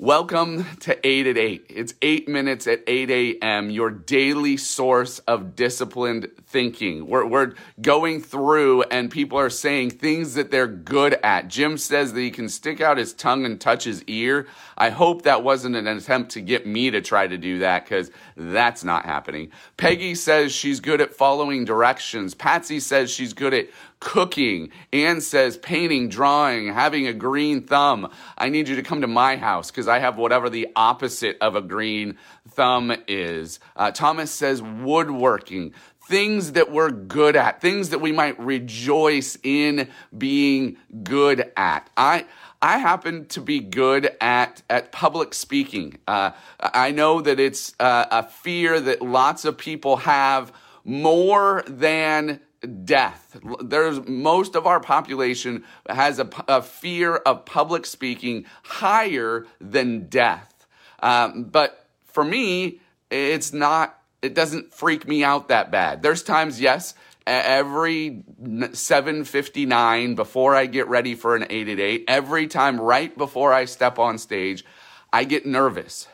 [0.00, 1.66] Welcome to 8 at 8.
[1.70, 7.08] It's 8 minutes at 8 a.m., your daily source of disciplined thinking.
[7.08, 11.48] We're, we're going through and people are saying things that they're good at.
[11.48, 14.46] Jim says that he can stick out his tongue and touch his ear.
[14.76, 18.12] I hope that wasn't an attempt to get me to try to do that because
[18.36, 19.50] that's not happening.
[19.76, 22.34] Peggy says she's good at following directions.
[22.34, 23.66] Patsy says she's good at
[24.00, 24.70] cooking.
[24.92, 28.10] Anne says painting, drawing, having a green thumb.
[28.36, 31.56] I need you to come to my house because I have whatever the opposite of
[31.56, 32.16] a green
[32.50, 33.60] thumb is.
[33.76, 35.74] Uh, Thomas says woodworking.
[36.08, 41.90] Things that we're good at, things that we might rejoice in being good at.
[41.98, 42.24] I,
[42.62, 45.98] I happen to be good at, at public speaking.
[46.08, 50.50] Uh, I know that it's uh, a fear that lots of people have
[50.82, 52.40] more than
[52.84, 53.38] death.
[53.62, 60.66] There's most of our population has a, a fear of public speaking higher than death.
[61.00, 63.94] Um, but for me, it's not.
[64.20, 66.02] It doesn't freak me out that bad.
[66.02, 66.94] There's times, yes,
[67.28, 73.52] every 7:59 before I get ready for an 8 at 8, every time right before
[73.52, 74.64] I step on stage,
[75.12, 76.08] I get nervous.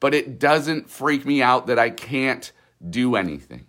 [0.00, 2.50] But it doesn't freak me out that I can't
[2.88, 3.66] do anything.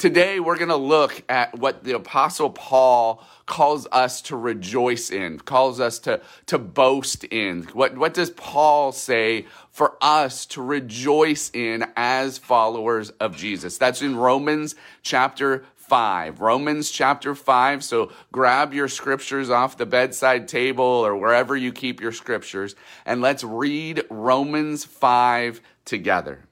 [0.00, 5.38] Today, we're going to look at what the Apostle Paul calls us to rejoice in,
[5.38, 7.64] calls us to, to boast in.
[7.74, 13.76] What, what does Paul say for us to rejoice in as followers of Jesus?
[13.76, 16.40] That's in Romans chapter 5.
[16.40, 17.84] Romans chapter 5.
[17.84, 23.20] So grab your scriptures off the bedside table or wherever you keep your scriptures, and
[23.20, 26.46] let's read Romans 5 together.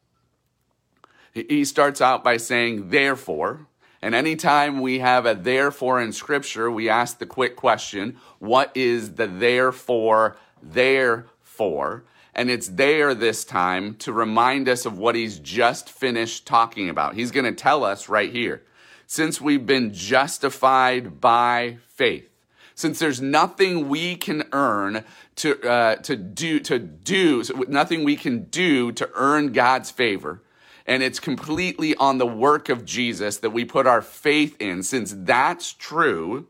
[1.33, 3.67] He starts out by saying, therefore.
[4.01, 9.15] And anytime we have a therefore in scripture, we ask the quick question, what is
[9.15, 12.05] the therefore there for?
[12.35, 17.15] And it's there this time to remind us of what he's just finished talking about.
[17.15, 18.63] He's going to tell us right here.
[19.09, 22.31] Since we've been justified by faith,
[22.77, 25.05] since there's nothing we can earn
[25.37, 30.43] to, uh, to do, to do, nothing we can do to earn God's favor,
[30.89, 34.83] and it's completely on the work of Jesus that we put our faith in.
[34.83, 36.47] Since that's true,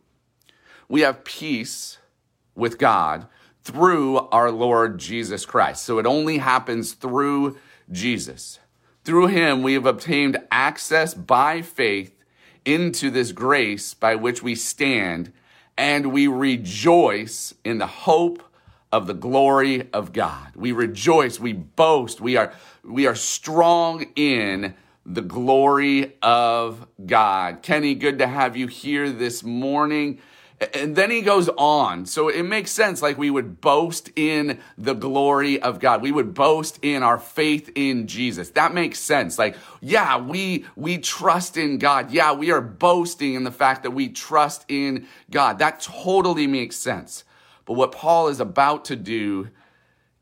[0.88, 1.98] we have peace
[2.54, 3.26] with God
[3.62, 5.82] through our Lord Jesus Christ.
[5.82, 7.58] So it only happens through
[7.90, 8.60] Jesus.
[9.02, 12.14] Through him, we have obtained access by faith
[12.64, 15.32] into this grace by which we stand,
[15.76, 18.42] and we rejoice in the hope
[18.92, 20.52] of the glory of God.
[20.54, 27.62] We rejoice, we boast, we are we are strong in the glory of God.
[27.62, 30.20] Kenny, good to have you here this morning.
[30.74, 32.04] And then he goes on.
[32.06, 33.00] So it makes sense.
[33.00, 36.02] Like we would boast in the glory of God.
[36.02, 38.50] We would boast in our faith in Jesus.
[38.50, 39.38] That makes sense.
[39.38, 42.10] Like, yeah, we, we trust in God.
[42.10, 45.60] Yeah, we are boasting in the fact that we trust in God.
[45.60, 47.24] That totally makes sense.
[47.68, 49.50] But what Paul is about to do,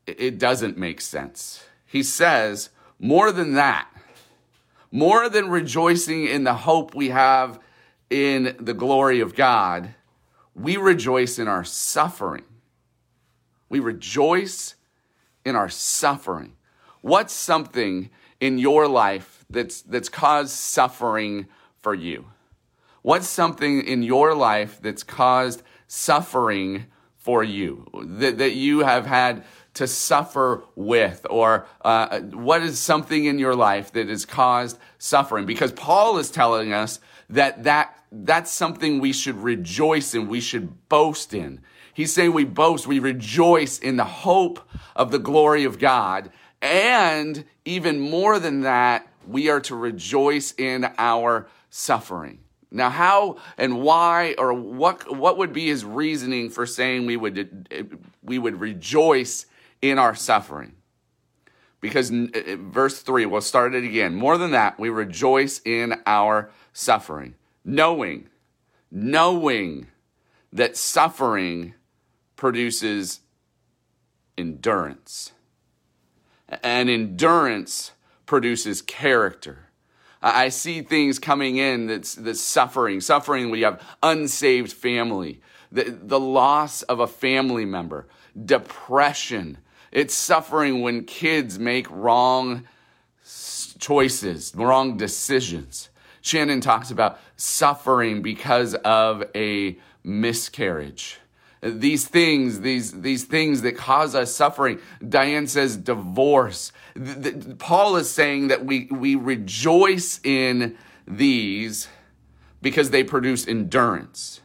[0.05, 1.63] it doesn't make sense.
[1.85, 3.87] He says, more than that,
[4.91, 7.57] more than rejoicing in the hope we have
[8.09, 9.95] in the glory of God,
[10.55, 12.43] we rejoice in our suffering.
[13.69, 14.75] We rejoice
[15.45, 16.51] in our suffering.
[16.99, 18.09] What's something
[18.41, 21.47] in your life that's, that's caused suffering
[21.79, 22.25] for you?
[23.03, 26.87] What's something in your life that's caused suffering
[27.27, 29.43] for you, that, that you have had
[29.73, 35.45] to suffer with, or uh, what is something in your life that has caused suffering?
[35.45, 40.87] Because Paul is telling us that, that that's something we should rejoice in, we should
[40.87, 41.59] boast in.
[41.93, 44.61] He's saying we boast, we rejoice in the hope
[44.95, 46.31] of the glory of God.
[46.61, 52.39] And even more than that, we are to rejoice in our suffering.
[52.69, 57.95] Now, how and why, or what, what would be his reasoning for saying we would,
[58.21, 59.45] we would rejoice
[59.81, 60.73] in our suffering?
[61.79, 64.15] Because uh, uh, verse 3, we'll start it again.
[64.15, 68.27] More than that, we rejoice in our suffering, knowing,
[68.91, 69.87] knowing
[70.51, 71.73] that suffering
[72.35, 73.21] produces
[74.37, 75.31] endurance.
[76.63, 77.91] And endurance
[78.25, 79.66] produces character.
[80.21, 83.53] I see things coming in that's, that's suffering, suffering.
[83.55, 85.41] you have unsaved family,
[85.71, 88.07] the, the loss of a family member,
[88.45, 89.59] depression.
[89.91, 92.67] It's suffering when kids make wrong
[93.79, 95.89] choices, wrong decisions.
[96.21, 101.19] Shannon talks about suffering because of a miscarriage.
[101.61, 104.79] These things, these, these things that cause us suffering.
[105.07, 106.71] Diane says divorce.
[106.95, 110.77] The, the, Paul is saying that we, we rejoice in
[111.07, 111.87] these
[112.61, 114.41] because they produce endurance.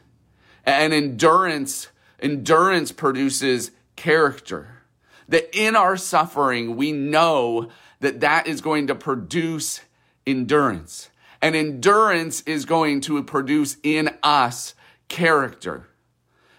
[0.64, 1.88] And endurance,
[2.20, 4.82] endurance produces character.
[5.28, 7.70] That in our suffering, we know
[8.00, 9.80] that that is going to produce
[10.26, 11.10] endurance.
[11.40, 14.74] And endurance is going to produce in us
[15.08, 15.88] character.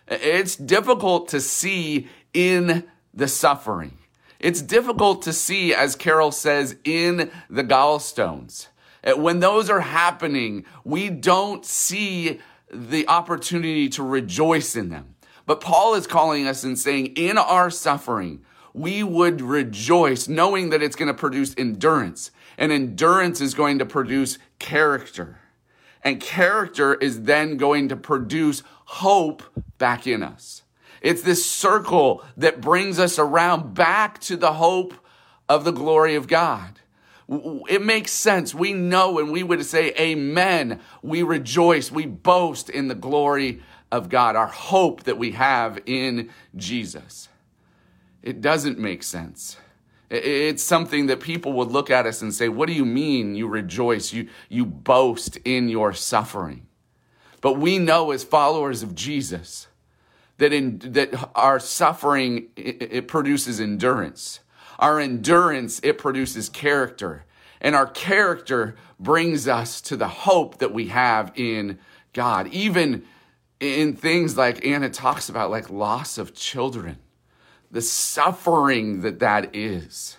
[0.07, 2.83] It's difficult to see in
[3.13, 3.97] the suffering.
[4.39, 8.67] It's difficult to see, as Carol says, in the gallstones.
[9.03, 12.39] Uh, when those are happening, we don't see
[12.71, 15.15] the opportunity to rejoice in them.
[15.45, 20.81] But Paul is calling us and saying, in our suffering, we would rejoice knowing that
[20.81, 22.31] it's going to produce endurance.
[22.57, 25.39] And endurance is going to produce character.
[26.03, 29.41] And character is then going to produce hope
[29.77, 30.61] back in us.
[31.01, 34.93] It's this circle that brings us around back to the hope
[35.49, 36.79] of the glory of God.
[37.27, 38.53] It makes sense.
[38.53, 40.79] We know and we would say, Amen.
[41.01, 43.61] We rejoice, we boast in the glory
[43.91, 47.29] of God, our hope that we have in Jesus.
[48.21, 49.57] It doesn't make sense.
[50.09, 53.47] It's something that people would look at us and say, What do you mean you
[53.47, 54.13] rejoice?
[54.13, 56.67] You, you boast in your suffering.
[57.43, 59.67] But we know as followers of Jesus
[60.37, 64.39] that, in, that our suffering, it, it produces endurance.
[64.79, 67.25] Our endurance, it produces character.
[67.59, 71.79] And our character brings us to the hope that we have in
[72.13, 72.47] God.
[72.47, 73.03] Even
[73.59, 76.97] in things like Anna talks about, like loss of children,
[77.69, 80.15] the suffering that that is,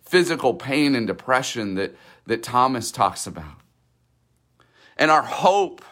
[0.00, 1.94] physical pain and depression that,
[2.24, 3.60] that Thomas talks about.
[4.96, 5.84] And our hope,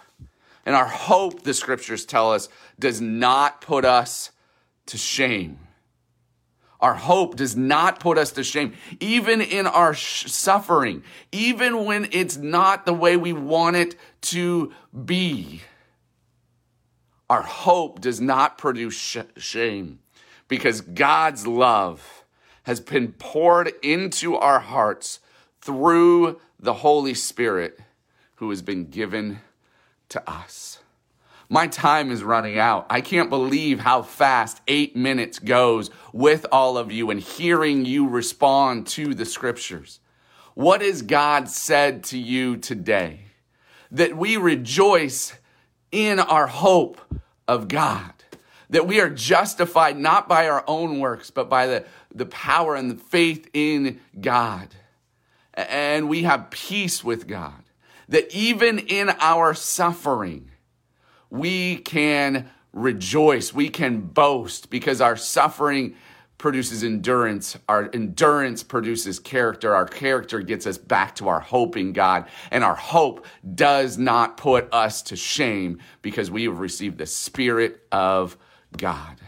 [0.64, 2.48] and our hope, the scriptures tell us,
[2.78, 4.30] does not put us
[4.86, 5.58] to shame.
[6.80, 12.08] Our hope does not put us to shame, even in our sh- suffering, even when
[12.10, 14.72] it's not the way we want it to
[15.04, 15.62] be.
[17.30, 20.00] Our hope does not produce sh- shame
[20.48, 22.24] because God's love
[22.64, 25.20] has been poured into our hearts
[25.60, 27.78] through the Holy Spirit
[28.36, 29.40] who has been given
[30.12, 30.78] to us.
[31.48, 32.86] My time is running out.
[32.88, 38.08] I can't believe how fast eight minutes goes with all of you and hearing you
[38.08, 40.00] respond to the scriptures.
[40.54, 43.20] What has God said to you today?
[43.90, 45.34] That we rejoice
[45.90, 46.98] in our hope
[47.46, 48.12] of God.
[48.70, 51.84] That we are justified not by our own works, but by the,
[52.14, 54.68] the power and the faith in God.
[55.52, 57.61] And we have peace with God.
[58.12, 60.50] That even in our suffering,
[61.30, 65.96] we can rejoice, we can boast because our suffering
[66.36, 67.56] produces endurance.
[67.70, 69.74] Our endurance produces character.
[69.74, 72.26] Our character gets us back to our hope in God.
[72.50, 73.24] And our hope
[73.54, 78.36] does not put us to shame because we have received the Spirit of
[78.76, 79.20] God.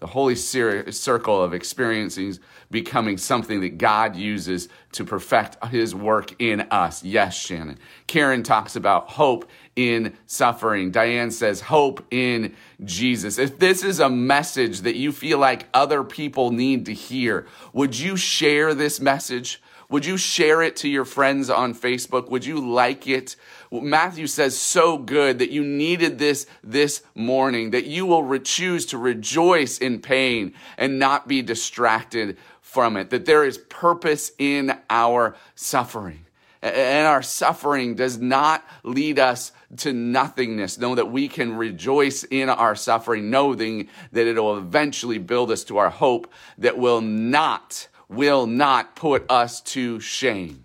[0.00, 2.38] The holy circle of experiencing
[2.70, 7.02] becoming something that God uses to perfect his work in us.
[7.02, 7.78] Yes, Shannon.
[8.06, 10.92] Karen talks about hope in suffering.
[10.92, 12.54] Diane says hope in
[12.84, 13.38] Jesus.
[13.38, 17.98] If this is a message that you feel like other people need to hear, would
[17.98, 19.60] you share this message?
[19.90, 22.28] Would you share it to your friends on Facebook?
[22.30, 23.36] Would you like it?
[23.72, 28.84] Matthew says so good that you needed this this morning, that you will re- choose
[28.86, 34.76] to rejoice in pain and not be distracted from it, that there is purpose in
[34.90, 36.26] our suffering.
[36.60, 40.76] And our suffering does not lead us to nothingness.
[40.76, 45.64] Know that we can rejoice in our suffering, knowing that it will eventually build us
[45.64, 50.64] to our hope that will not, will not put us to shame.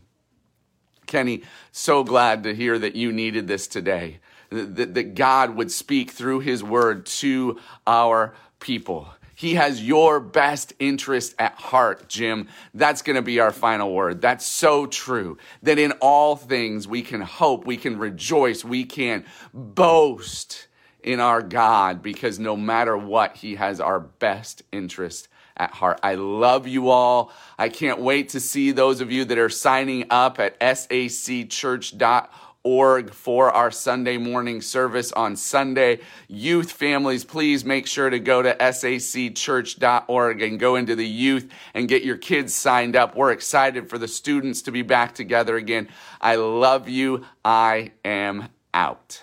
[1.06, 4.20] Kenny, so glad to hear that you needed this today,
[4.50, 9.10] that, that God would speak through his word to our people.
[9.36, 12.48] He has your best interest at heart, Jim.
[12.74, 14.22] That's going to be our final word.
[14.22, 19.26] That's so true that in all things we can hope, we can rejoice, we can
[19.54, 20.68] boast
[21.04, 26.00] in our God because no matter what, He has our best interest at heart.
[26.04, 27.32] I love you all.
[27.58, 32.30] I can't wait to see those of you that are signing up at sacchurch.org
[32.64, 36.00] org for our Sunday morning service on Sunday.
[36.28, 41.90] Youth families, please make sure to go to sacchurch.org and go into the youth and
[41.90, 43.16] get your kids signed up.
[43.16, 45.90] We're excited for the students to be back together again.
[46.22, 47.26] I love you.
[47.44, 49.22] I am out.